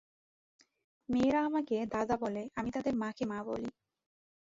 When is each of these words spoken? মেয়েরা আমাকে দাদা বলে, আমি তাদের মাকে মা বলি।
মেয়েরা 1.09 1.39
আমাকে 1.43 1.75
দাদা 1.93 2.15
বলে, 2.17 2.43
আমি 2.55 2.69
তাদের 2.71 2.93
মাকে 2.95 3.23
মা 3.25 3.39
বলি। 3.43 3.69